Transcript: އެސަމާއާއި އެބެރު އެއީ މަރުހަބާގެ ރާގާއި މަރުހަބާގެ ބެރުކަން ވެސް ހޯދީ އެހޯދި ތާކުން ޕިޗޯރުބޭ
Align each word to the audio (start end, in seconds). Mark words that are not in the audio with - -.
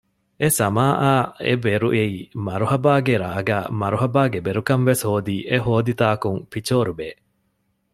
އެސަމާއާއި 0.41 1.29
އެބެރު 1.45 1.87
އެއީ 1.95 2.17
މަރުހަބާގެ 2.45 3.13
ރާގާއި 3.23 3.67
މަރުހަބާގެ 3.81 4.39
ބެރުކަން 4.45 4.83
ވެސް 4.89 5.03
ހޯދީ 5.09 5.35
އެހޯދި 5.49 5.93
ތާކުން 6.01 6.39
ޕިޗޯރުބޭ 6.51 7.07